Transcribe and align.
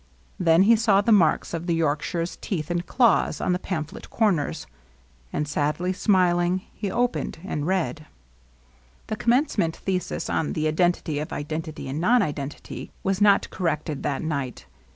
Then 0.39 0.63
he 0.63 0.75
saw 0.75 1.01
the 1.01 1.11
marks 1.11 1.53
of 1.53 1.67
the 1.67 1.75
York 1.75 2.01
shire's 2.01 2.35
teeth 2.35 2.71
and 2.71 2.87
claws 2.87 3.39
on 3.39 3.53
the 3.53 3.59
pamphlet 3.59 4.09
comers, 4.09 4.65
and, 5.31 5.47
sadly 5.47 5.93
smiling, 5.93 6.63
he 6.73 6.89
opened 6.89 7.37
and 7.45 7.67
read. 7.67 8.07
The 9.05 9.15
Commencement 9.15 9.75
thesis 9.75 10.27
on 10.27 10.53
The 10.53 10.67
Identity 10.67 11.19
of 11.19 11.31
Identity 11.31 11.87
and 11.87 12.01
Non 12.01 12.23
Identity 12.23 12.89
was 13.03 13.21
not 13.21 13.47
corrected 13.51 14.01
that 14.01 14.23
night. 14.23 14.65